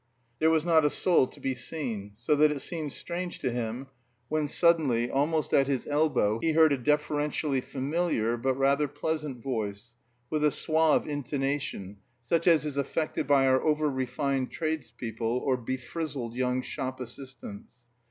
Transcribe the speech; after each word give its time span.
There 0.39 0.49
was 0.49 0.65
not 0.65 0.83
a 0.83 0.89
soul 0.89 1.27
to 1.27 1.39
be 1.39 1.53
seen, 1.53 2.13
so 2.15 2.35
that 2.37 2.51
it 2.51 2.61
seemed 2.61 2.91
strange 2.91 3.37
to 3.37 3.51
him 3.51 3.85
when 4.29 4.47
suddenly, 4.47 5.11
almost 5.11 5.53
at 5.53 5.67
his 5.67 5.85
elbow, 5.85 6.39
he 6.39 6.53
heard 6.53 6.73
a 6.73 6.77
deferentially 6.79 7.61
familiar, 7.61 8.35
but 8.35 8.55
rather 8.55 8.87
pleasant, 8.87 9.43
voice, 9.43 9.93
with 10.31 10.43
a 10.43 10.49
suave 10.49 11.05
intonation, 11.07 11.97
such 12.23 12.47
as 12.47 12.65
is 12.65 12.77
affected 12.77 13.27
by 13.27 13.45
our 13.45 13.61
over 13.61 13.87
refined 13.91 14.49
tradespeople 14.49 15.37
or 15.37 15.55
befrizzled 15.55 16.33
young 16.33 16.63
shop 16.63 16.99
assistants. 16.99 17.71